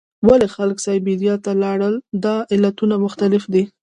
ولې 0.27 0.47
خلک 0.55 0.77
سابیریا 0.85 1.35
ته 1.45 1.51
لاړل؟ 1.63 1.95
دا 2.23 2.35
علتونه 2.53 2.95
مختلف 3.05 3.43
دي. 3.53 3.63